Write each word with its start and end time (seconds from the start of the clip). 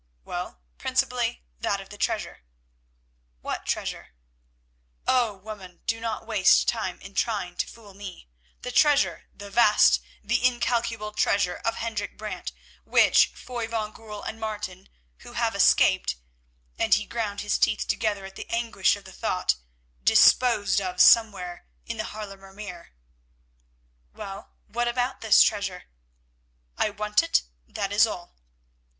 "Well, 0.25 0.63
principally 0.79 1.43
that 1.59 1.79
of 1.79 1.89
the 1.89 1.97
treasure." 1.99 2.41
"What 3.41 3.67
treasure?" 3.67 4.15
"Oh! 5.07 5.37
woman, 5.37 5.81
do 5.85 5.99
not 5.99 6.25
waste 6.25 6.67
time 6.67 6.99
in 7.01 7.13
trying 7.13 7.55
to 7.57 7.67
fool 7.67 7.93
me. 7.93 8.27
The 8.63 8.71
treasure, 8.71 9.25
the 9.31 9.51
vast, 9.51 10.01
the 10.23 10.43
incalculable 10.43 11.11
treasure 11.11 11.57
of 11.57 11.75
Hendrik 11.75 12.17
Brant 12.17 12.51
which 12.83 13.27
Foy 13.27 13.67
van 13.67 13.91
Goorl 13.91 14.23
and 14.23 14.39
Martin, 14.39 14.89
who 15.19 15.33
have 15.33 15.53
escaped"—and 15.53 16.95
he 16.95 17.05
ground 17.05 17.41
his 17.41 17.59
teeth 17.59 17.87
together 17.87 18.25
at 18.25 18.35
the 18.35 18.49
anguish 18.49 18.95
of 18.95 19.05
the 19.05 19.13
thought—"disposed 19.13 20.81
of 20.81 20.99
somewhere 20.99 21.67
in 21.85 21.97
the 21.97 22.05
Haarlemer 22.05 22.53
Meer." 22.53 22.93
"Well, 24.15 24.49
what 24.67 24.87
about 24.87 25.21
this 25.21 25.43
treasure?" 25.43 25.83
"I 26.75 26.89
want 26.89 27.21
it, 27.21 27.43
that 27.67 27.91
is 27.91 28.07
all." 28.07 28.33